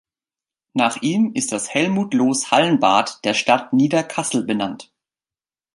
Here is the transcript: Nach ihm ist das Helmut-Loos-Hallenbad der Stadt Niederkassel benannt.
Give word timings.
Nach 0.73 0.99
ihm 1.03 1.33
ist 1.35 1.51
das 1.51 1.75
Helmut-Loos-Hallenbad 1.75 3.23
der 3.23 3.35
Stadt 3.35 3.71
Niederkassel 3.71 4.43
benannt. 4.43 4.91